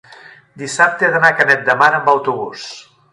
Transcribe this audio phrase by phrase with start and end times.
[0.61, 2.65] dissabte he d'anar a Canet de Mar amb autobús.